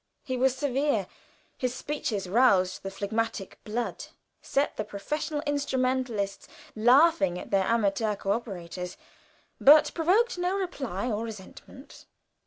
[0.23, 1.05] He was severe;
[1.59, 4.05] his speeches roused the phlegmatic blood,
[4.41, 8.97] set the professional instrumentalists laughing at their amateur co operators,
[9.59, 12.07] but provoked no reply or resentment.